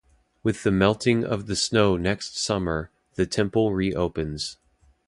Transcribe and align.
With 0.41 0.63
the 0.63 0.71
melting 0.71 1.23
of 1.23 1.45
the 1.45 1.55
snow 1.55 1.95
next 1.95 2.35
summer, 2.35 2.89
the 3.17 3.27
temple 3.27 3.71
re-opens. 3.71 4.57